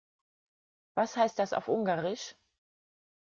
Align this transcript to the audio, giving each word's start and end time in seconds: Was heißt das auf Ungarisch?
Was 0.95 1.15
heißt 1.15 1.37
das 1.37 1.53
auf 1.53 1.67
Ungarisch? 1.67 2.33